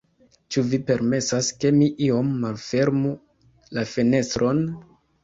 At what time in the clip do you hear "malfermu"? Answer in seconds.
2.45-3.13